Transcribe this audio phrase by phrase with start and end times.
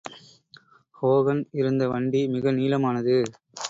[0.95, 3.17] Hogan இருந்த வண்டி மிக நீளமானது.